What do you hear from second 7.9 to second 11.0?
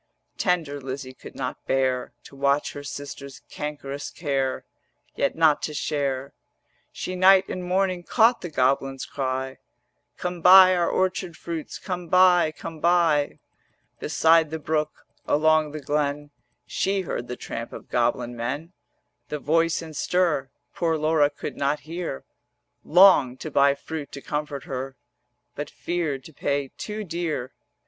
Caught the goblins' cry: 'Come buy our